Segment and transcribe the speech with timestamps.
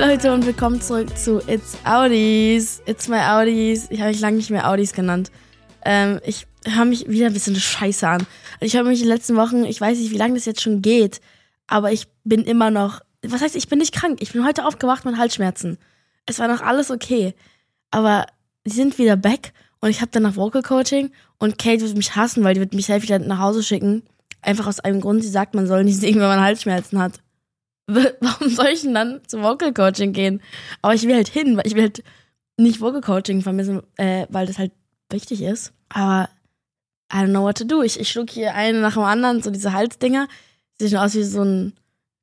[0.00, 2.80] Leute und willkommen zurück zu It's Audis.
[2.86, 3.86] It's my Audis.
[3.90, 5.30] Ich habe mich lange nicht mehr Audis genannt.
[5.84, 8.26] Ähm, ich höre mich wieder ein bisschen scheiße an.
[8.60, 10.80] Ich habe mich in den letzten Wochen, ich weiß nicht, wie lange das jetzt schon
[10.80, 11.20] geht,
[11.66, 13.02] aber ich bin immer noch.
[13.22, 14.22] Was heißt, ich bin nicht krank.
[14.22, 15.76] Ich bin heute aufgewacht mit Halsschmerzen.
[16.24, 17.34] Es war noch alles okay.
[17.90, 18.24] Aber
[18.64, 22.42] die sind wieder back und ich habe danach Vocal Coaching und Kate wird mich hassen,
[22.42, 24.04] weil die wird mich selbst wieder nach Hause schicken.
[24.40, 27.20] Einfach aus einem Grund, sie sagt, man soll nicht singen, wenn man Halsschmerzen hat.
[28.20, 30.40] Warum soll ich denn dann zum Vocal Coaching gehen?
[30.82, 32.04] Aber ich will halt hin, weil ich will halt
[32.56, 34.72] nicht Vocal Coaching vermissen, äh, weil das halt
[35.10, 35.72] wichtig ist.
[35.88, 36.28] Aber
[37.12, 37.82] I don't know what to do.
[37.82, 40.28] Ich, ich schluck hier eine nach dem anderen, so diese Halsdinger.
[40.78, 41.74] Sieht schon aus wie so ein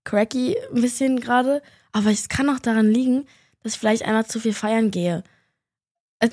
[0.05, 1.61] Cracky ein bisschen gerade.
[1.91, 3.25] Aber es kann auch daran liegen,
[3.61, 5.23] dass ich vielleicht einmal zu viel feiern gehe.
[6.19, 6.29] Äh,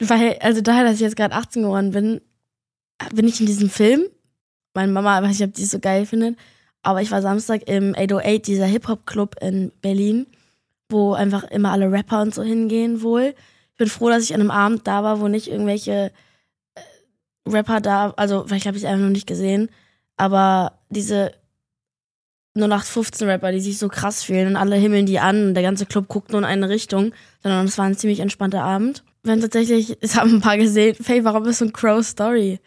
[0.00, 2.20] weil, also daher, dass ich jetzt gerade 18 geworden bin,
[3.14, 4.04] bin ich in diesem Film.
[4.74, 6.36] Meine Mama, weiß nicht, ob die so geil findet,
[6.84, 10.26] aber ich war Samstag im 808, dieser Hip-Hop-Club in Berlin,
[10.88, 13.34] wo einfach immer alle Rapper und so hingehen wohl.
[13.72, 16.12] Ich bin froh, dass ich an einem Abend da war, wo nicht irgendwelche
[16.74, 16.80] äh,
[17.48, 19.70] Rapper da, also vielleicht habe ich es einfach noch nicht gesehen,
[20.16, 21.32] aber diese
[22.54, 25.86] 0815 Rapper, die sich so krass fühlen und alle himmeln die an und der ganze
[25.86, 29.02] Club guckt nur in eine Richtung, sondern es war ein ziemlich entspannter Abend.
[29.22, 32.60] Wir haben tatsächlich, es haben ein paar gesehen, Faye, warum ist so ein Crow Story?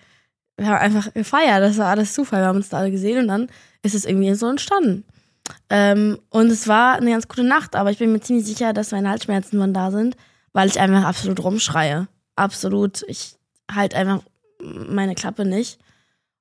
[0.58, 3.28] Wir haben einfach gefeiert, das war alles Zufall, wir haben uns da alle gesehen und
[3.28, 3.48] dann
[3.84, 5.06] ist es irgendwie so entstanden.
[5.70, 8.92] Ähm, und es war eine ganz gute Nacht, aber ich bin mir ziemlich sicher, dass
[8.92, 10.18] meine Halsschmerzen von da sind,
[10.54, 12.08] weil ich einfach absolut rumschreie.
[12.36, 13.04] Absolut.
[13.08, 13.36] Ich
[13.72, 14.22] halt einfach
[14.60, 15.80] meine Klappe nicht.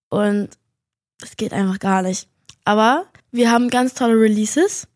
[0.08, 0.50] Und
[1.22, 2.28] es geht einfach gar nicht.
[2.64, 4.88] Aber wir haben ganz tolle Releases,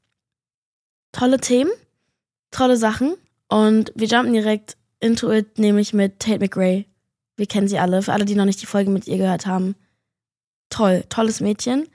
[1.13, 1.71] tolle Themen,
[2.51, 3.15] tolle Sachen
[3.49, 6.87] und wir jumpen direkt into it, nämlich mit Tate McRae.
[7.37, 9.75] Wir kennen sie alle, für alle, die noch nicht die Folge mit ihr gehört haben.
[10.69, 11.89] Toll, tolles Mädchen.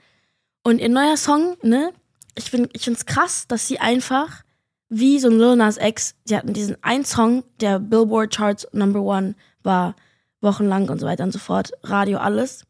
[0.66, 1.92] Und ihr neuer Song, ne?
[2.34, 4.42] Ich finde ich find's krass, dass sie einfach
[4.88, 9.00] wie so ein Lil Nas X, sie hatten diesen einen Song, der Billboard Charts Number
[9.00, 9.94] One war,
[10.40, 12.64] wochenlang und so weiter und so fort, Radio, alles,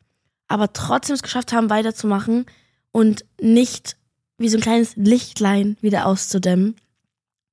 [0.47, 2.45] aber trotzdem es geschafft haben, weiterzumachen
[2.93, 3.97] und nicht
[4.37, 6.77] wie so ein kleines Lichtlein wieder auszudämmen,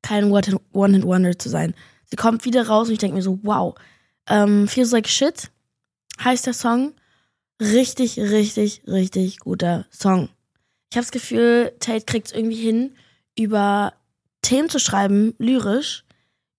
[0.02, 1.74] kein One-Hit-Wonder zu sein.
[2.04, 3.76] Sie kommt wieder raus und ich denke mir so, wow.
[4.28, 5.52] Ähm, Feels Like Shit
[6.22, 6.92] heißt der Song.
[7.62, 10.28] Richtig, richtig, richtig guter Song.
[10.94, 12.94] Ich habe das Gefühl, Tate kriegt es irgendwie hin,
[13.36, 13.94] über
[14.44, 16.04] Themen zu schreiben, lyrisch,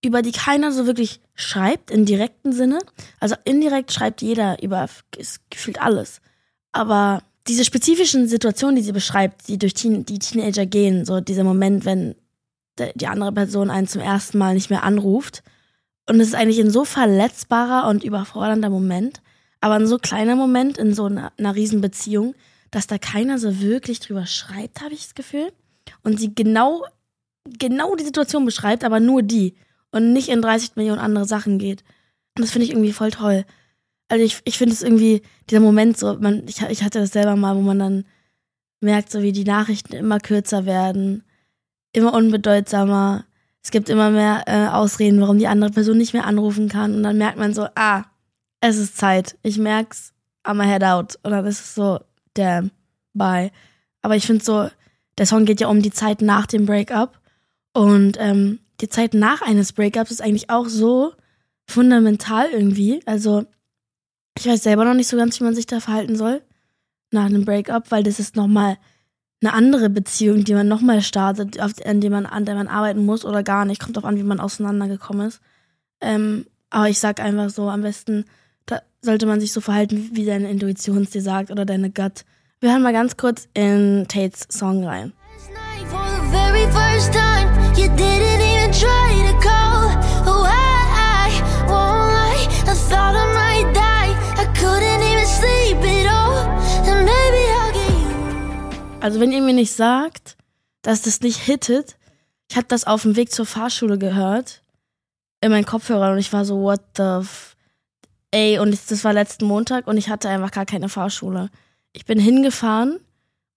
[0.03, 2.79] über die keiner so wirklich schreibt, im direkten Sinne.
[3.21, 4.89] Also indirekt schreibt jeder über
[5.49, 6.19] gefühlt alles.
[6.73, 11.45] Aber diese spezifischen Situationen, die sie beschreibt, die durch Teen, die Teenager gehen, so dieser
[11.45, 12.15] Moment, wenn
[12.95, 15.43] die andere Person einen zum ersten Mal nicht mehr anruft.
[16.09, 19.21] Und es ist eigentlich ein so verletzbarer und überfordernder Moment,
[19.61, 22.35] aber ein so kleiner Moment in so einer, einer riesen Beziehung,
[22.75, 25.53] dass da keiner so wirklich drüber schreibt, habe ich das Gefühl.
[26.03, 26.83] Und sie genau,
[27.45, 29.55] genau die Situation beschreibt, aber nur die.
[29.91, 31.85] Und nicht in 30 Millionen andere Sachen geht.
[32.35, 33.45] Und das finde ich irgendwie voll toll.
[34.09, 37.37] Also ich, ich finde es irgendwie, dieser Moment so, man, ich, ich hatte das selber
[37.37, 38.05] mal, wo man dann
[38.81, 41.23] merkt, so wie die Nachrichten immer kürzer werden,
[41.93, 43.23] immer unbedeutsamer.
[43.63, 46.93] Es gibt immer mehr äh, Ausreden, warum die andere Person nicht mehr anrufen kann.
[46.93, 48.03] Und dann merkt man so, ah,
[48.59, 49.37] es ist Zeit.
[49.43, 50.11] Ich merk's,
[50.43, 51.17] I'm a head out.
[51.23, 52.01] Und dann ist es so,
[52.35, 52.71] damn,
[53.13, 53.51] bye.
[54.01, 54.69] Aber ich finde so,
[55.17, 57.19] der Song geht ja um die Zeit nach dem Breakup.
[57.73, 61.13] Und ähm, die Zeit nach eines Breakups ist eigentlich auch so
[61.67, 63.01] fundamental irgendwie.
[63.05, 63.45] Also
[64.37, 66.41] ich weiß selber noch nicht so ganz, wie man sich da verhalten soll
[67.11, 68.77] nach einem Breakup, weil das ist nochmal
[69.41, 73.25] eine andere Beziehung, die man nochmal startet, an, der man, an der man arbeiten muss
[73.25, 73.81] oder gar nicht.
[73.81, 75.41] Kommt drauf an, wie man auseinandergekommen ist.
[76.01, 78.25] Ähm, aber ich sag einfach so, am besten
[78.65, 82.25] da sollte man sich so verhalten, wie deine Intuition es dir sagt oder deine Gut.
[82.59, 85.13] Wir hören mal ganz kurz in Tates Song rein.
[99.05, 100.35] Also wenn ihr mir nicht sagt,
[100.81, 101.95] dass das nicht hittet,
[102.49, 104.63] ich habe das auf dem Weg zur Fahrschule gehört
[105.41, 107.54] in meinen Kopfhörern und ich war so, what the f
[108.35, 111.49] Ey, und das war letzten Montag und ich hatte einfach gar keine Fahrschule.
[111.93, 112.99] Ich bin hingefahren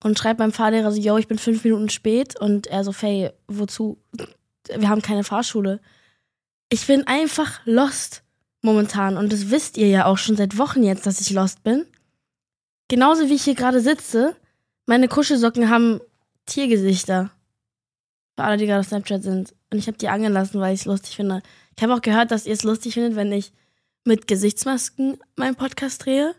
[0.05, 3.33] und schreibe meinem Fahrlehrer so, yo, ich bin fünf Minuten spät und er so, Faye,
[3.49, 3.99] wozu?
[4.73, 5.81] Wir haben keine Fahrschule.
[6.69, 8.23] Ich bin einfach lost
[8.63, 11.85] momentan und das wisst ihr ja auch schon seit Wochen jetzt, dass ich lost bin.
[12.87, 14.37] Genauso wie ich hier gerade sitze
[14.87, 16.01] meine Kuschelsocken haben
[16.47, 17.33] Tiergesichter.
[18.37, 19.57] Für alle, die gerade auf Snapchat sind.
[19.73, 21.43] Und ich habe die angelassen, weil ich es lustig finde.
[21.77, 23.53] Ich habe auch gehört, dass ihr es lustig findet, wenn ich
[24.05, 26.35] mit Gesichtsmasken meinen Podcast drehe.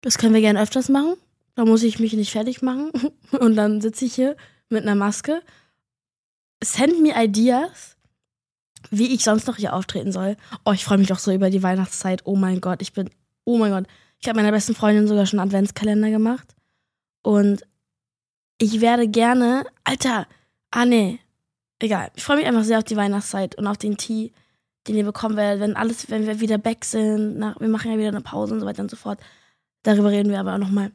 [0.00, 1.16] Das können wir gerne öfters machen.
[1.54, 2.90] Da muss ich mich nicht fertig machen.
[3.32, 4.36] Und dann sitze ich hier
[4.68, 5.42] mit einer Maske.
[6.62, 7.96] send me ideas,
[8.90, 10.36] wie ich sonst noch hier auftreten soll.
[10.64, 12.22] Oh, ich freue mich doch so über die Weihnachtszeit.
[12.24, 13.10] Oh mein Gott, ich bin,
[13.44, 13.86] oh mein Gott.
[14.20, 16.54] Ich habe meiner besten Freundin sogar schon einen Adventskalender gemacht.
[17.22, 17.62] Und
[18.58, 20.26] ich werde gerne, Alter,
[20.70, 21.20] ah nee,
[21.78, 22.10] egal.
[22.14, 24.32] Ich freue mich einfach sehr auf die Weihnachtszeit und auf den Tee,
[24.86, 27.38] den ihr bekommen werdet, wenn alles, wenn wir wieder back sind.
[27.38, 29.18] Nach, wir machen ja wieder eine Pause und so weiter und so fort.
[29.82, 30.92] Darüber reden wir aber auch nochmal.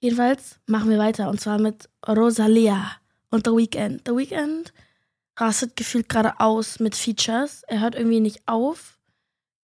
[0.00, 2.92] Jedenfalls machen wir weiter und zwar mit Rosalia
[3.30, 4.02] und The Weeknd.
[4.06, 4.72] The Weeknd
[5.38, 7.62] rastet gefühlt gerade aus mit Features.
[7.68, 8.98] Er hört irgendwie nicht auf.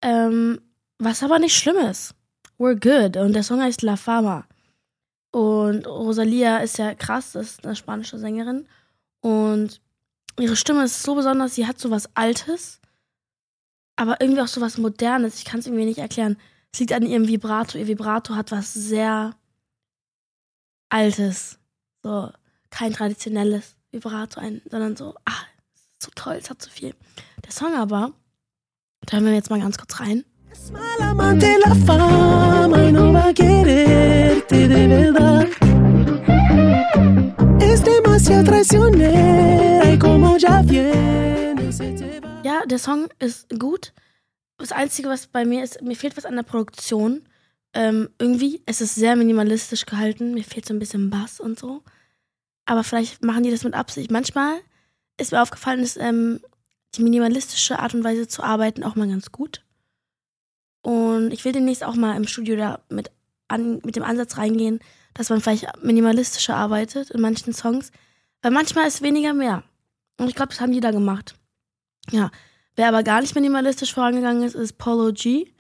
[0.01, 0.61] Ähm,
[0.99, 2.15] was aber nicht schlimm ist.
[2.59, 3.17] We're good.
[3.17, 4.47] Und der Song heißt La Fama.
[5.31, 8.67] Und Rosalia ist ja krass, das ist eine spanische Sängerin.
[9.21, 9.81] Und
[10.39, 12.78] ihre Stimme ist so besonders, sie hat so was Altes,
[13.99, 15.39] aber irgendwie auch so was Modernes.
[15.39, 16.37] Ich kann es irgendwie nicht erklären.
[16.73, 17.77] Es liegt an ihrem Vibrato.
[17.77, 19.35] Ihr Vibrato hat was sehr
[20.89, 21.59] Altes.
[22.03, 22.31] So,
[22.71, 25.43] kein traditionelles Vibrato, ein, sondern so, ah,
[26.01, 26.95] so toll, es hat so viel.
[27.45, 28.13] Der Song aber,
[29.01, 30.25] da hören wir jetzt mal ganz kurz rein.
[37.61, 42.18] Es demasiado traicionera y como ya viene te va.
[42.67, 43.93] Der Song ist gut.
[44.59, 47.29] Das Einzige, was bei mir ist, mir fehlt was an der Produktion.
[47.75, 50.35] Ähm, irgendwie, es ist sehr minimalistisch gehalten.
[50.35, 51.83] Mir fehlt so ein bisschen Bass und so.
[52.65, 54.11] Aber vielleicht machen die das mit Absicht.
[54.11, 54.59] Manchmal
[55.17, 56.41] ist mir aufgefallen, ist ähm,
[56.95, 59.65] die minimalistische Art und Weise zu arbeiten auch mal ganz gut.
[60.83, 63.11] Und ich will demnächst auch mal im Studio da mit,
[63.49, 64.81] an, mit dem Ansatz reingehen,
[65.15, 67.91] dass man vielleicht minimalistischer arbeitet in manchen Songs.
[68.43, 69.65] Weil manchmal ist weniger mehr.
[70.19, 71.38] Und ich glaube, das haben die da gemacht.
[72.11, 72.31] Ja.
[72.77, 75.53] Wer aber gar nicht minimalistisch vorangegangen ist, ist Polo G.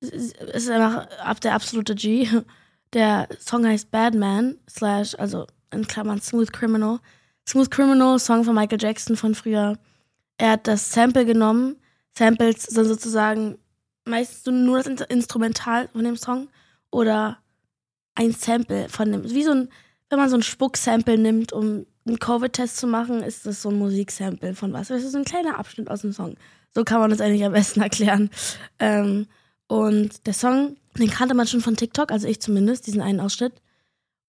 [0.00, 2.28] Es ist einfach ab der absolute G.
[2.92, 7.00] Der Song heißt Bad Man, slash, also in Klammern Smooth Criminal.
[7.48, 9.78] Smooth Criminal, Song von Michael Jackson von früher.
[10.38, 11.76] Er hat das Sample genommen.
[12.16, 13.58] Samples sind sozusagen
[14.04, 16.48] meistens nur das Instrumental von dem Song
[16.90, 17.38] oder
[18.14, 19.24] ein Sample von dem.
[19.30, 19.68] Wie so ein,
[20.10, 23.78] wenn man so ein Spucksample nimmt, um einen Covid-Test zu machen, ist das so ein
[23.78, 24.88] Musiksample von was.
[24.88, 26.36] Das ist so ein kleiner Abschnitt aus dem Song.
[26.74, 28.30] So kann man das eigentlich am besten erklären.
[28.78, 29.26] Ähm,
[29.68, 33.54] und der Song, den kannte man schon von TikTok, also ich zumindest, diesen einen Ausschnitt.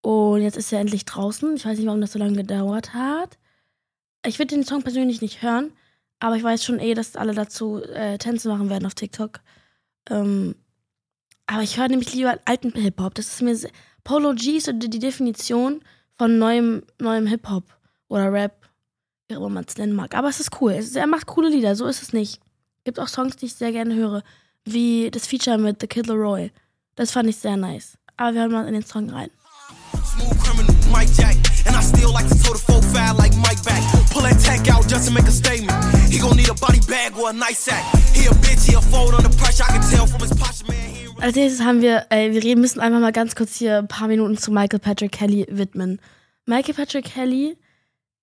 [0.01, 1.55] Und jetzt ist er endlich draußen.
[1.55, 3.37] Ich weiß nicht, warum das so lange gedauert hat.
[4.25, 5.71] Ich würde den Song persönlich nicht hören,
[6.19, 9.39] aber ich weiß schon eh, dass alle dazu äh, Tänze machen werden auf TikTok.
[10.09, 10.55] Ähm,
[11.45, 13.15] aber ich höre nämlich lieber alten Hip-Hop.
[13.15, 13.57] Das ist mir.
[14.03, 15.81] Polo G ist die Definition
[16.17, 17.65] von neuem, neuem Hip-Hop
[18.07, 18.69] oder Rap,
[19.27, 20.15] wie immer man es nennen mag.
[20.15, 20.73] Aber es ist cool.
[20.73, 22.39] Es ist, er macht coole Lieder, so ist es nicht.
[22.83, 24.23] Gibt auch Songs, die ich sehr gerne höre,
[24.65, 26.51] wie das Feature mit The Kid Leroy.
[26.95, 27.97] Das fand ich sehr nice.
[28.17, 29.29] Aber wir hören mal in den Song rein.
[30.03, 30.43] Smooth
[30.91, 31.35] Mike Jack.
[31.65, 33.81] And I still like to toe the full foul like Mike back.
[34.11, 35.73] Pull that tech out just to make a statement.
[36.11, 37.83] He gon' need a body bag or a nice sack.
[38.13, 39.63] He a bitch, he a fold under pressure.
[39.63, 41.02] I can tell from his posture, man.
[41.19, 44.37] Als nächstes haben wir, äh, wir müssen einfach mal ganz kurz hier ein paar Minuten
[44.37, 45.99] zu Michael Patrick Kelly widmen.
[46.45, 47.57] Michael Patrick Kelly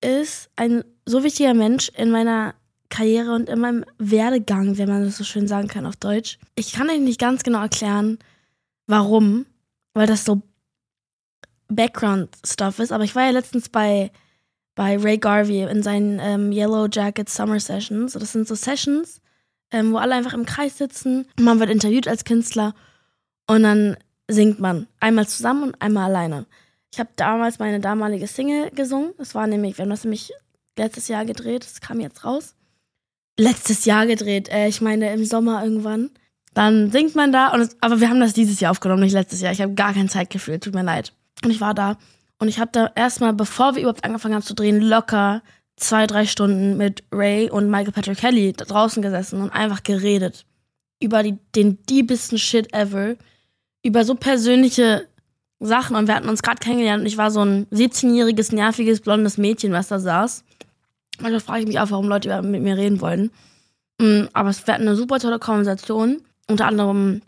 [0.03, 2.55] ist ein so wichtiger Mensch in meiner
[2.91, 6.39] Karriere und in meinem Werdegang, wenn man das so schön sagen kann auf Deutsch.
[6.57, 8.19] Ich kann euch nicht ganz genau erklären,
[8.87, 9.47] warum,
[9.95, 10.43] weil das so
[11.69, 14.11] Background-Stuff ist, aber ich war ja letztens bei,
[14.75, 18.15] bei Ray Garvey in seinen ähm, Yellow Jacket Summer Sessions.
[18.15, 19.21] Das sind so Sessions,
[19.71, 21.27] ähm, wo alle einfach im Kreis sitzen.
[21.39, 22.75] Man wird interviewt als Künstler
[23.51, 23.97] und dann
[24.29, 24.87] singt man.
[25.01, 26.47] Einmal zusammen und einmal alleine.
[26.93, 29.13] Ich habe damals meine damalige Single gesungen.
[29.19, 30.33] Das war nämlich, wir haben das nämlich
[30.79, 31.65] letztes Jahr gedreht.
[31.65, 32.55] Das kam jetzt raus.
[33.37, 34.49] Letztes Jahr gedreht.
[34.49, 36.11] Äh, ich meine im Sommer irgendwann.
[36.55, 37.53] Dann singt man da.
[37.57, 39.53] Es, aber wir haben das dieses Jahr aufgenommen, nicht letztes Jahr.
[39.53, 40.61] Ich habe gar kein Zeitgefühl.
[40.61, 41.13] Tut mir leid.
[41.45, 41.97] Und ich war da.
[42.39, 45.43] Und ich habe da erstmal, bevor wir überhaupt angefangen haben zu drehen, locker
[45.77, 50.47] zwei, drei Stunden mit Ray und Michael Patrick Kelly da draußen gesessen und einfach geredet.
[51.03, 53.17] Über die, den diebsten Shit ever.
[53.83, 55.09] Über so persönliche
[55.61, 55.95] Sachen.
[55.95, 59.73] Und wir hatten uns gerade kennengelernt und ich war so ein 17-jähriges, nerviges, blondes Mädchen,
[59.73, 60.45] was da saß.
[61.23, 63.31] Und da frage ich mich auch, warum Leute mit mir reden wollen.
[63.99, 66.23] Mm, aber es war eine super tolle Konversation.
[66.49, 67.23] Unter anderem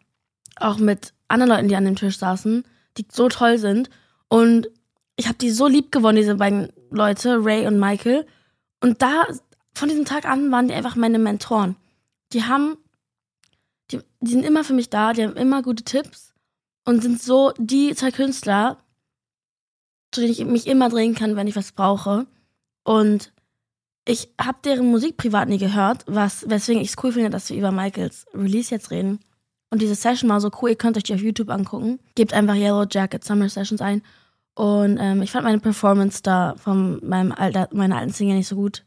[0.57, 2.65] auch mit anderen Leuten, die an dem Tisch saßen,
[2.97, 3.91] die so toll sind.
[4.29, 4.69] Und
[5.17, 8.27] ich habe die so lieb gewonnen, diese beiden Leute, Ray und Michael.
[8.81, 9.25] Und da,
[9.75, 11.77] von diesem Tag an, waren die einfach meine Mentoren.
[12.33, 12.79] Die haben,
[13.91, 16.32] die, die sind immer für mich da, die haben immer gute Tipps
[16.85, 18.79] und sind so die zwei Künstler,
[20.11, 22.27] zu denen ich mich immer drehen kann, wenn ich was brauche.
[22.85, 23.33] Und
[24.05, 27.57] ich habe deren Musik privat nie gehört, was, weswegen ich es cool finde, dass wir
[27.57, 29.21] über Michaels Release jetzt reden.
[29.71, 31.99] Und diese Session war so cool, ihr könnt euch die auf YouTube angucken.
[32.15, 34.03] Gebt einfach Yellow Jacket Summer Sessions ein
[34.55, 38.57] und ähm, ich fand meine Performance da von meinem alter, meiner alten Single nicht so
[38.57, 38.85] gut.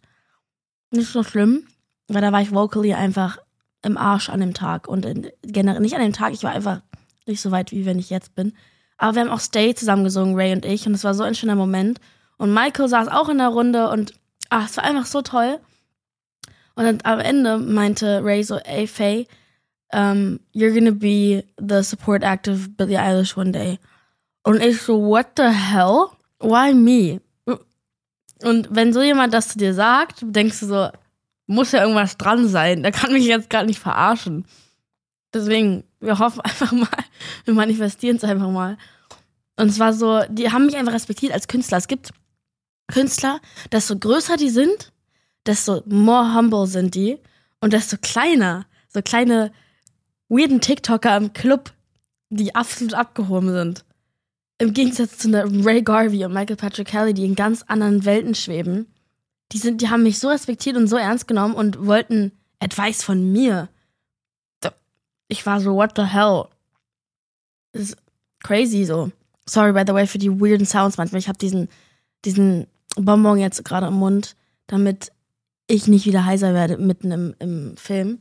[0.92, 1.68] nicht so schlimm,
[2.08, 3.40] weil da war ich vocally einfach
[3.82, 5.08] im Arsch an dem Tag und
[5.42, 6.82] generell nicht an dem Tag, ich war einfach
[7.27, 8.53] nicht so weit, wie wenn ich jetzt bin.
[8.98, 11.36] Aber wir haben auch Stay zusammen gesungen, Ray und ich, und es war so ein
[11.36, 12.00] schöner Moment.
[12.38, 14.13] Und Michael saß auch in der Runde und
[14.50, 15.60] ach, es war einfach so toll.
[16.75, 19.27] Und dann am Ende meinte Ray so, ey Faye,
[19.94, 23.79] um, you're gonna be the support act of Billie Eilish one day.
[24.44, 26.08] Und ich so, what the hell?
[26.39, 27.22] Why me?
[28.44, 30.89] Und wenn so jemand das zu dir sagt, denkst du so,
[31.48, 32.84] muss ja irgendwas dran sein.
[32.84, 34.46] Der kann mich jetzt gerade nicht verarschen.
[35.36, 36.88] Deswegen, wir hoffen einfach mal,
[37.44, 38.77] wir manifestieren es einfach mal.
[39.58, 41.77] Und es war so, die haben mich einfach respektiert als Künstler.
[41.77, 42.12] Es gibt
[42.88, 43.39] Künstler,
[43.72, 44.92] desto größer die sind,
[45.46, 47.20] desto more humble sind die
[47.60, 49.51] und desto kleiner, so kleine
[50.30, 51.72] weirden TikToker im Club,
[52.30, 53.86] die absolut abgehoben sind.
[54.58, 58.88] Im Gegensatz zu Ray Garvey und Michael Patrick Kelly, die in ganz anderen Welten schweben.
[59.51, 63.32] Die, sind, die haben mich so respektiert und so ernst genommen und wollten Advice von
[63.34, 63.70] mir.
[65.27, 66.46] Ich war so, what the hell?
[67.72, 67.98] Das ist
[68.44, 69.12] crazy so.
[69.48, 71.20] Sorry, by the way, für die weirden Sounds manchmal.
[71.20, 71.70] Ich habe diesen,
[72.24, 74.36] diesen Bonbon jetzt gerade im Mund,
[74.67, 75.12] damit
[75.67, 78.20] ich nicht wieder heiser werde mitten im, im Film.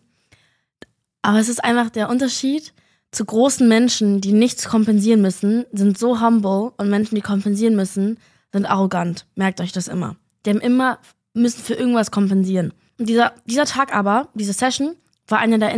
[1.23, 2.73] Aber es ist einfach der Unterschied
[3.11, 8.19] zu großen Menschen, die nichts kompensieren müssen, sind so humble und Menschen, die kompensieren müssen,
[8.53, 9.27] sind arrogant.
[9.35, 10.17] Merkt euch das immer.
[10.45, 10.99] Die haben immer,
[11.33, 12.73] müssen für irgendwas kompensieren.
[12.99, 14.97] Und dieser, dieser Tag aber, diese Session,
[15.29, 15.73] war einer der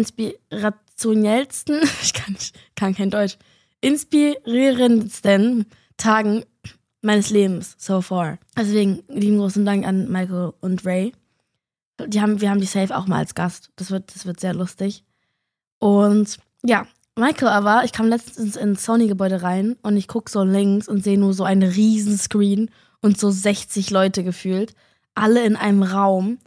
[0.96, 2.36] inspirationellsten, ich kann,
[2.74, 3.36] kann kein Deutsch,
[3.80, 6.44] inspirierendsten Tagen
[7.02, 8.38] meines Lebens so far.
[8.56, 11.12] Deswegen lieben großen Dank an Michael und Ray.
[12.06, 13.70] Die haben, wir haben die Safe auch mal als Gast.
[13.76, 15.04] Das wird, das wird sehr lustig.
[15.78, 16.86] Und ja,
[17.16, 21.18] Michael aber, ich kam letztens ins Sony-Gebäude rein und ich gucke so links und sehe
[21.18, 24.74] nur so einen riesen Screen und so 60 Leute gefühlt.
[25.14, 26.38] Alle in einem Raum.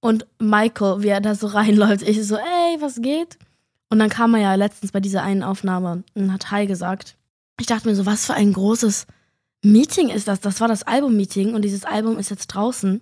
[0.00, 3.38] Und Michael, wie er da so reinläuft, ich so, ey, was geht?
[3.96, 7.16] Und dann kam er ja letztens bei dieser einen Aufnahme und hat Hi gesagt.
[7.58, 9.06] Ich dachte mir so, was für ein großes
[9.62, 10.40] Meeting ist das?
[10.40, 13.00] Das war das Album-Meeting und dieses Album ist jetzt draußen.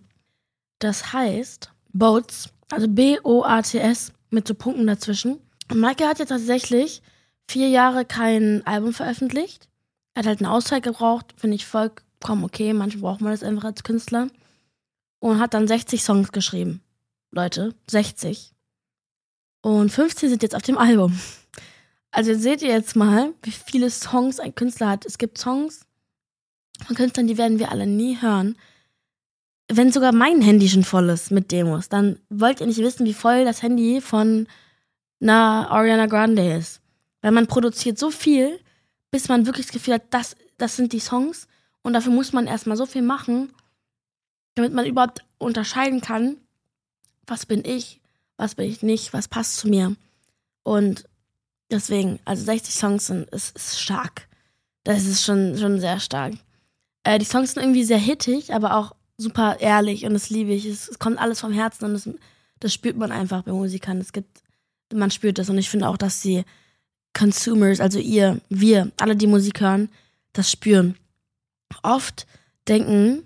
[0.79, 5.41] Das heißt Boats, also B-O-A-T-S mit so Punkten dazwischen.
[5.69, 7.03] Und Michael hat ja tatsächlich
[7.49, 9.69] vier Jahre kein Album veröffentlicht.
[10.15, 12.73] Er hat halt eine Auszeit gebraucht, finde ich vollkommen okay.
[12.73, 14.29] Manchmal braucht man das einfach als Künstler.
[15.19, 16.83] Und hat dann 60 Songs geschrieben.
[17.33, 18.54] Leute, 60.
[19.65, 21.19] Und 15 sind jetzt auf dem Album.
[22.11, 25.07] Also seht ihr jetzt mal, wie viele Songs ein Künstler hat.
[25.07, 25.87] Es gibt Songs
[26.87, 28.59] von Künstlern, die werden wir alle nie hören.
[29.73, 33.15] Wenn sogar mein Handy schon voll ist mit Demos, dann wollt ihr nicht wissen, wie
[33.15, 34.49] voll das Handy von
[35.23, 36.83] einer Ariana Grande ist.
[37.23, 38.61] Weil man produziert so viel,
[39.11, 41.49] bis man wirklich das Gefühl hat, das, das sind die Songs.
[41.81, 43.51] Und dafür muss man erstmal so viel machen,
[44.57, 46.37] damit man überhaupt unterscheiden kann,
[47.27, 48.03] was bin ich,
[48.37, 49.95] was bin ich nicht, was passt zu mir.
[50.63, 51.05] Und
[51.71, 54.29] deswegen, also 60 Songs sind, ist, ist stark.
[54.85, 56.35] Das ist schon, schon sehr stark.
[57.05, 60.67] Äh, die Songs sind irgendwie sehr hittig, aber auch super ehrlich und das liebe ich.
[60.67, 62.09] Es, es kommt alles vom Herzen und das,
[62.61, 63.99] das spürt man einfach bei Musikern.
[63.99, 64.43] Es gibt,
[64.93, 66.45] man spürt das und ich finde auch, dass sie
[67.17, 69.89] Consumers, also ihr, wir, alle, die Musik hören,
[70.33, 70.97] das spüren.
[71.83, 72.27] Oft
[72.67, 73.23] denken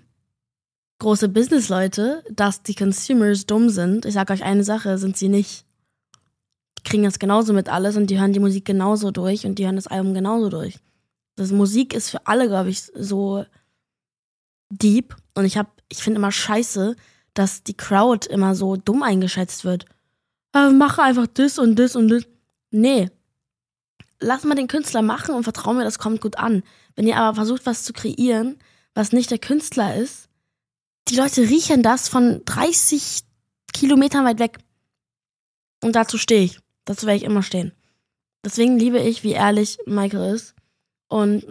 [0.99, 4.05] große Businessleute, dass die Consumers dumm sind.
[4.05, 5.65] Ich sage euch eine Sache, sind sie nicht.
[6.77, 9.65] Die kriegen das genauso mit alles und die hören die Musik genauso durch und die
[9.65, 10.79] hören das Album genauso durch.
[11.35, 13.45] Das Musik ist für alle, glaube ich, so
[14.69, 16.95] deep und ich habe, ich finde immer scheiße,
[17.33, 19.85] dass die Crowd immer so dumm eingeschätzt wird.
[20.53, 22.23] Äh, mach einfach das und das und das.
[22.71, 23.09] Nee,
[24.19, 26.63] lass mal den Künstler machen und vertrau mir, das kommt gut an.
[26.95, 28.57] Wenn ihr aber versucht, was zu kreieren,
[28.93, 30.28] was nicht der Künstler ist,
[31.09, 33.21] die Leute riechen das von 30
[33.73, 34.57] Kilometern weit weg.
[35.83, 36.59] Und dazu stehe ich.
[36.85, 37.71] Dazu werde ich immer stehen.
[38.43, 40.55] Deswegen liebe ich, wie ehrlich Michael ist.
[41.07, 41.45] Und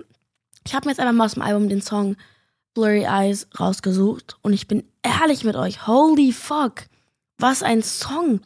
[0.64, 2.16] ich habe mir jetzt einfach mal aus dem Album den Song
[2.74, 4.36] Blurry Eyes rausgesucht.
[4.42, 5.86] Und ich bin ehrlich mit euch.
[5.86, 6.86] Holy fuck.
[7.38, 8.40] Was ein Song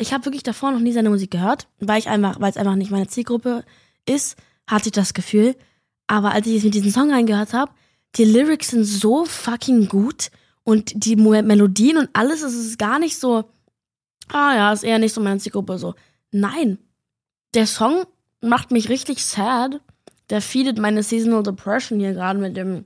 [0.00, 2.76] ich habe wirklich davor noch nie seine Musik gehört, weil ich einfach, weil es einfach
[2.76, 3.64] nicht meine Zielgruppe
[4.06, 4.36] ist,
[4.66, 5.56] hatte ich das Gefühl.
[6.06, 7.72] Aber als ich jetzt mit diesem Song reingehört habe,
[8.16, 10.30] die Lyrics sind so fucking gut
[10.64, 13.44] und die Melodien und alles, es ist gar nicht so,
[14.28, 15.94] ah ja, ist eher nicht so meine Zielgruppe so.
[16.30, 16.78] Nein,
[17.54, 18.04] der Song
[18.40, 19.80] macht mich richtig sad.
[20.30, 22.84] Der feedet meine Seasonal Depression hier gerade mit dem.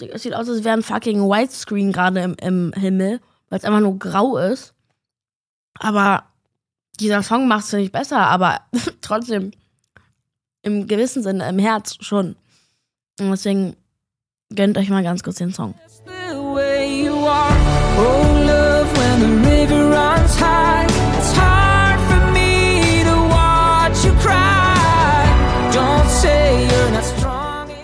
[0.00, 3.80] Es sieht aus, als wäre ein fucking Widescreen gerade im, im Himmel, weil es einfach
[3.80, 4.72] nur grau ist.
[5.78, 6.24] Aber
[7.00, 8.60] dieser Song macht es nicht besser, aber
[9.00, 9.50] trotzdem
[10.62, 12.36] im gewissen Sinne, im Herz schon.
[13.18, 13.76] Und deswegen
[14.54, 15.74] Gönnt euch mal ganz kurz den Song.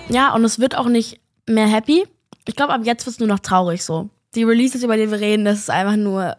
[0.08, 2.04] Ja, und es wird auch nicht mehr happy.
[2.48, 4.10] Ich glaube, ab jetzt wird es nur noch traurig so.
[4.34, 6.36] Die Releases, über die wir reden, das ist einfach nur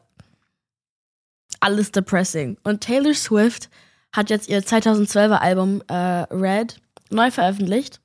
[1.59, 2.57] alles depressing.
[2.63, 3.69] Und Taylor Swift
[4.13, 5.93] hat jetzt ihr 2012er Album äh,
[6.33, 6.79] Red
[7.09, 8.01] neu veröffentlicht.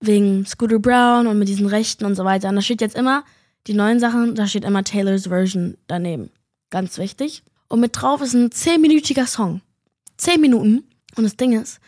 [0.00, 2.48] Wegen Scooter Brown und mit diesen Rechten und so weiter.
[2.48, 3.24] Und da steht jetzt immer,
[3.66, 6.30] die neuen Sachen, da steht immer Taylors Version daneben.
[6.70, 7.42] Ganz wichtig.
[7.68, 9.60] Und mit drauf ist ein 10-minütiger Song.
[10.18, 10.84] 10 Minuten.
[11.16, 11.80] Und das Ding ist,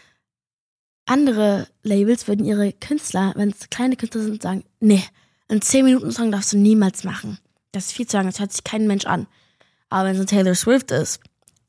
[1.06, 5.02] andere Labels würden ihre Künstler, wenn es kleine Künstler sind, sagen, nee,
[5.48, 7.38] einen 10-Minuten-Song darfst du niemals machen.
[7.72, 9.26] Das ist viel zu lang, das hört sich kein Mensch an.
[9.88, 11.20] Aber wenn es ein Taylor Swift ist,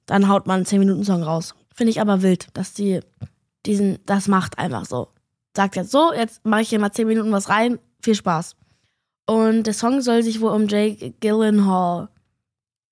[0.06, 1.56] dann haut man einen 10-Minuten-Song raus.
[1.74, 3.00] Finde ich aber wild, dass die
[3.66, 5.10] diesen, das macht einfach so.
[5.56, 8.56] Sagt jetzt so, jetzt mache ich hier mal 10 Minuten was rein, viel Spaß.
[9.26, 12.10] Und der Song soll sich wohl um Jake Gyllenhaal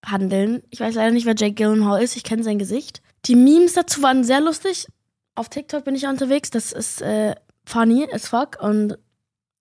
[0.05, 0.63] handeln.
[0.69, 3.01] Ich weiß leider nicht, wer Jake Gyllenhaal ist, ich kenne sein Gesicht.
[3.25, 4.87] Die Memes dazu waren sehr lustig.
[5.35, 7.35] Auf TikTok bin ich ja unterwegs, das ist äh,
[7.65, 8.57] funny as fuck.
[8.61, 8.97] Und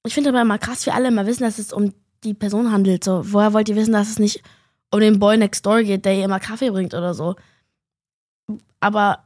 [0.05, 1.93] ich finde aber immer krass, wie alle immer wissen, dass es um
[2.25, 3.05] die Person handelt.
[3.05, 4.43] So, woher wollt ihr wissen, dass es nicht
[4.91, 7.37] um den Boy next door geht, der ihr immer Kaffee bringt oder so?
[8.81, 9.25] Aber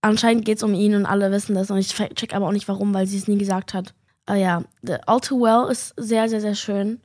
[0.00, 2.68] anscheinend geht es um ihn und alle wissen das und ich check aber auch nicht
[2.68, 3.94] warum, weil sie es nie gesagt hat.
[4.26, 7.00] Aber ja, The All Too Well ist sehr, sehr, sehr schön.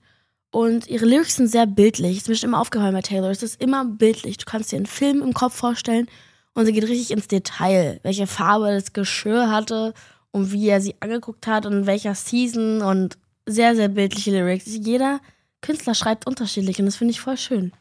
[0.51, 2.17] Und ihre Lyrics sind sehr bildlich.
[2.17, 3.29] Es ist mir immer aufgefallen bei Taylor.
[3.29, 4.37] Es ist immer bildlich.
[4.37, 6.07] Du kannst dir einen Film im Kopf vorstellen
[6.53, 9.93] und sie geht richtig ins Detail, welche Farbe das Geschirr hatte
[10.31, 14.65] und wie er sie angeguckt hat und in welcher Season und sehr, sehr bildliche Lyrics.
[14.65, 15.19] Jeder
[15.61, 17.73] Künstler schreibt unterschiedlich und das finde ich voll schön.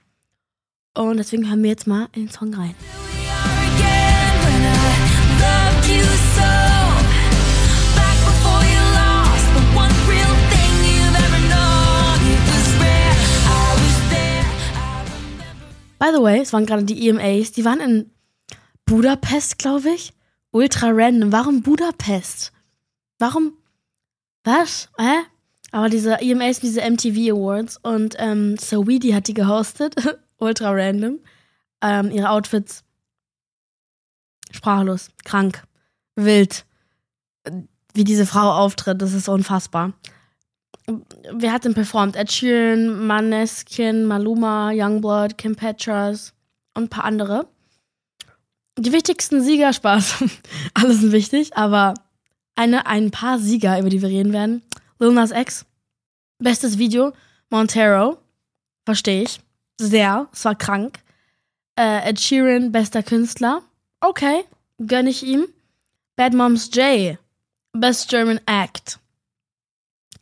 [0.94, 2.75] Und deswegen hören wir jetzt mal in den Song rein.
[16.04, 18.11] By the way, es waren gerade die EMAs, die waren in
[18.85, 20.12] Budapest, glaube ich.
[20.50, 21.33] Ultra random.
[21.33, 22.52] Warum Budapest?
[23.18, 23.55] Warum?
[24.44, 24.90] Was?
[24.98, 25.22] Hä?
[25.72, 29.94] Aber diese EMAs, diese MTV Awards und ähm, Saweetie hat die gehostet.
[30.37, 31.20] Ultra random.
[31.81, 32.85] Ähm, ihre Outfits
[34.50, 35.62] sprachlos, krank,
[36.16, 36.66] wild.
[37.94, 39.94] Wie diese Frau auftritt, das ist unfassbar.
[40.87, 42.16] Wer hat denn performt?
[42.16, 46.35] Ed Sheeran, Maneskin, Maluma, Youngblood, Kim Petras
[46.75, 47.47] und ein paar andere.
[48.79, 50.25] Die wichtigsten Sieger, Spaß.
[50.75, 51.94] Alle sind wichtig, aber
[52.55, 54.62] eine, ein paar Sieger, über die wir reden werden.
[54.99, 55.64] Lil Nas X.
[56.38, 57.12] Bestes Video.
[57.51, 58.18] Montero.
[58.85, 59.40] Verstehe ich.
[59.79, 60.29] Sehr.
[60.33, 60.99] Es war krank.
[61.77, 63.62] Äh, Ed Sheeran, bester Künstler.
[64.01, 64.44] Okay.
[64.87, 65.47] Gönn ich ihm.
[66.16, 67.18] Bad Moms J.
[67.73, 68.99] Best German Act.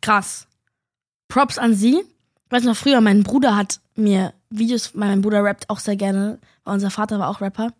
[0.01, 0.47] Krass.
[1.27, 2.03] Props an sie.
[2.45, 6.39] Ich weiß noch früher, mein Bruder hat mir Videos, mein Bruder rappt auch sehr gerne,
[6.63, 7.73] weil unser Vater war auch Rapper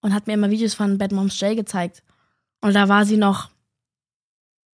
[0.00, 2.02] und hat mir immer Videos von Bad Moms J gezeigt.
[2.60, 3.50] Und da war sie noch,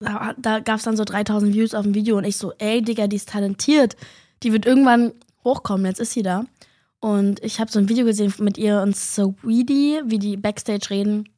[0.00, 2.82] da, da gab es dann so 3000 Views auf dem Video und ich so, ey
[2.82, 3.96] Digga, die ist talentiert.
[4.42, 5.12] Die wird irgendwann
[5.44, 6.44] hochkommen, jetzt ist sie da.
[7.00, 11.28] Und ich habe so ein Video gesehen mit ihr und Saweetie, wie die Backstage reden,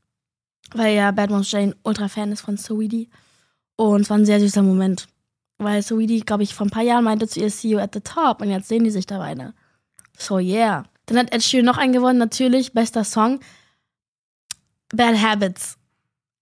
[0.72, 3.09] weil ja Bad Moms J ein Ultra-Fan ist von Saweetie.
[3.77, 5.09] Und es war ein sehr süßer Moment.
[5.59, 8.01] Weil Saweetie, glaube ich, vor ein paar Jahren meinte zu ihr, see you at the
[8.01, 8.42] top.
[8.42, 9.55] Und jetzt sehen die sich da beide.
[10.19, 10.85] So, yeah.
[11.07, 12.73] Dann hat Ed Sheeran noch einen gewonnen, natürlich.
[12.73, 13.40] Bester Song.
[14.95, 15.79] Bad Habits.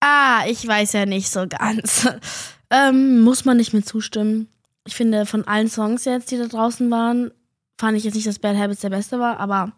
[0.00, 2.09] Ah, ich weiß ja nicht so ganz.
[2.70, 4.48] ähm, muss man nicht mehr zustimmen.
[4.87, 7.31] Ich finde, von allen Songs jetzt, die da draußen waren,
[7.79, 9.72] fand ich jetzt nicht, dass Bad Habits der beste war, aber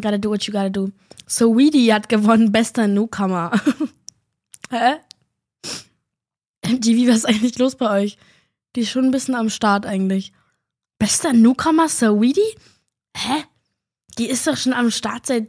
[0.00, 0.90] gotta do what you gotta do.
[1.26, 3.50] So Weedy hat gewonnen, bester Newcomer.
[4.70, 4.96] Hä?
[6.70, 8.18] MTV, was ist eigentlich los bei euch?
[8.76, 10.32] Die ist schon ein bisschen am Start eigentlich.
[10.98, 12.54] Bester Newcomer, Saweetie?
[13.16, 13.44] Hä?
[14.18, 15.48] Die ist doch schon am Start seit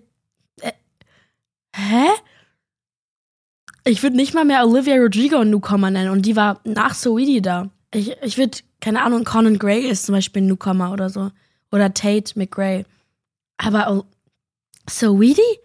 [1.76, 2.08] Hä?
[3.84, 7.70] Ich würde nicht mal mehr Olivia Rodrigo Newcomer nennen und die war nach Saweetie da.
[7.94, 11.32] Ich, ich würde, keine Ahnung, Conan Gray ist zum Beispiel ein Newcomer oder so.
[11.72, 12.86] Oder Tate McRae.
[13.58, 14.06] Aber oh,
[14.90, 15.60] Saweetie?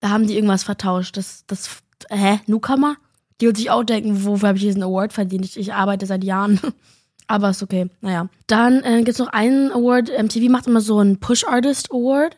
[0.00, 1.16] Da haben die irgendwas vertauscht.
[1.16, 2.40] Das, das, hä?
[2.46, 2.96] Newcomer?
[3.40, 5.44] Die wird sich auch denken, wofür habe ich diesen Award verdient?
[5.44, 6.60] Ich, ich arbeite seit Jahren.
[7.26, 7.88] Aber ist okay.
[8.00, 8.28] Naja.
[8.46, 10.10] Dann äh, gibt es noch einen Award.
[10.10, 12.36] MTV macht immer so einen Push Artist Award.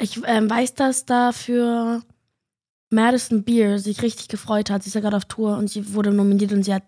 [0.00, 2.02] Ich ähm, weiß, dass da für
[2.90, 4.82] Madison Beer sich richtig gefreut hat.
[4.82, 6.82] Sie ist ja gerade auf Tour und sie wurde nominiert und sie hat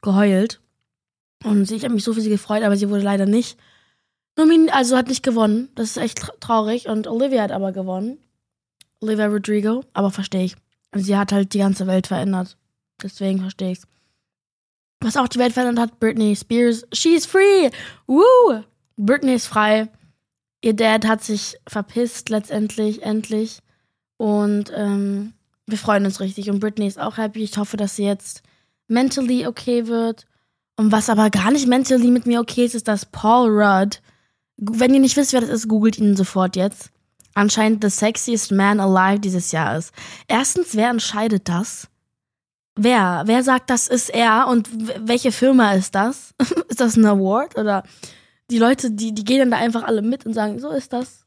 [0.00, 0.60] geheult.
[1.44, 3.58] Und ich habe mich so für sie gefreut, aber sie wurde leider nicht
[4.36, 5.68] nominiert, also hat nicht gewonnen.
[5.74, 6.88] Das ist echt traurig.
[6.88, 8.18] Und Olivia hat aber gewonnen.
[9.00, 10.56] Olivia Rodrigo, aber verstehe ich.
[10.94, 12.56] Sie hat halt die ganze Welt verändert.
[13.02, 13.86] Deswegen verstehe ich's.
[15.00, 16.84] Was auch die Welt verändert hat, Britney Spears.
[16.92, 17.70] She's free!
[18.06, 18.62] Woo!
[18.96, 19.88] Britney ist frei.
[20.60, 23.60] Ihr Dad hat sich verpisst letztendlich, endlich.
[24.16, 25.32] Und ähm,
[25.66, 26.50] wir freuen uns richtig.
[26.50, 27.42] Und Britney ist auch happy.
[27.42, 28.42] Ich hoffe, dass sie jetzt
[28.86, 30.26] mentally okay wird.
[30.76, 34.00] Und was aber gar nicht mentally mit mir okay ist, ist, dass Paul Rudd,
[34.56, 36.91] wenn ihr nicht wisst, wer das ist, googelt ihn sofort jetzt,
[37.34, 39.92] anscheinend the sexiest man alive dieses Jahr ist.
[40.28, 41.88] Erstens, wer entscheidet das?
[42.74, 43.22] Wer?
[43.26, 44.68] Wer sagt, das ist er und
[45.06, 46.34] welche Firma ist das?
[46.68, 47.58] ist das ein Award?
[47.58, 47.82] Oder
[48.50, 51.26] die Leute, die, die gehen dann da einfach alle mit und sagen, so ist das.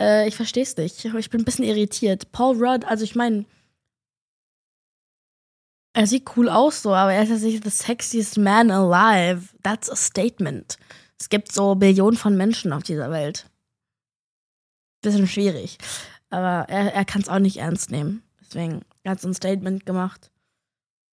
[0.00, 1.04] Äh, ich versteh's nicht.
[1.04, 2.32] Ich bin ein bisschen irritiert.
[2.32, 3.44] Paul Rudd, also ich meine,
[5.94, 9.48] er sieht cool aus so, aber er ist ja nicht the sexiest man alive.
[9.62, 10.76] That's a statement.
[11.18, 13.46] Es gibt so Billionen von Menschen auf dieser Welt.
[15.02, 15.78] Bisschen schwierig.
[16.30, 18.22] Aber er, er kann es auch nicht ernst nehmen.
[18.40, 20.30] Deswegen, hat so ein Statement gemacht.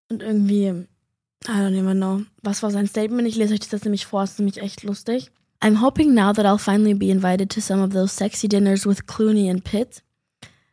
[0.09, 2.21] Und irgendwie, I don't even know.
[2.41, 3.27] Was war sein Statement?
[3.27, 5.31] Ich lese euch das nämlich vor, es ist nämlich echt lustig.
[5.61, 9.07] I'm hoping now that I'll finally be invited to some of those sexy dinners with
[9.07, 10.03] Clooney and Pitt.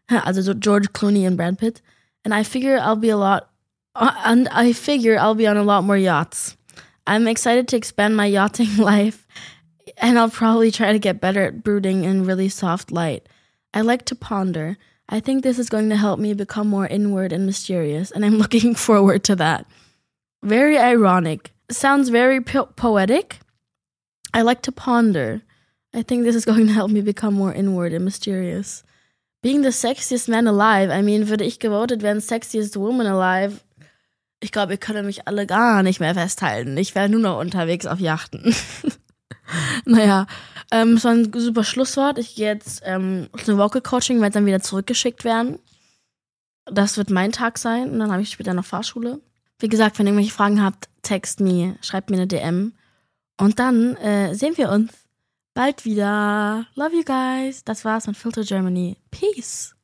[0.08, 1.82] Also so George Clooney and Brad Pitt.
[2.24, 3.50] And I figure I'll be a lot
[3.96, 6.56] uh, and I figure I'll be on a lot more yachts.
[7.06, 9.25] I'm excited to expand my yachting life,
[9.98, 13.28] and I'll probably try to get better at brooding in really soft light.
[13.74, 14.76] I like to ponder.
[15.08, 18.38] I think this is going to help me become more inward and mysterious, and I'm
[18.42, 19.66] looking forward to that.
[20.42, 21.52] Very ironic.
[21.70, 23.38] Sounds very po poetic.
[24.34, 25.42] I like to ponder.
[25.94, 28.82] I think this is going to help me become more inward and mysterious.
[29.42, 33.62] Being the sexiest man alive, I mean, würde ich gewotet werden, sexiest woman alive,
[34.40, 36.76] Ich glaube, ihr könnt mich alle gar nicht mehr festhalten.
[36.76, 38.54] Ich wäre nur noch unterwegs auf Yachten.
[39.84, 40.26] naja,
[40.70, 42.18] ähm, es war ein super Schlusswort.
[42.18, 45.58] Ich gehe jetzt ähm, zum Vocal Coaching, werde dann wieder zurückgeschickt werden.
[46.64, 49.20] Das wird mein Tag sein und dann habe ich später noch Fahrschule.
[49.58, 52.72] Wie gesagt, wenn ihr irgendwelche Fragen habt, text mir, schreibt mir eine DM.
[53.38, 54.92] Und dann äh, sehen wir uns
[55.54, 56.66] bald wieder.
[56.74, 57.64] Love you guys.
[57.64, 58.96] Das war's mit Filter Germany.
[59.10, 59.75] Peace.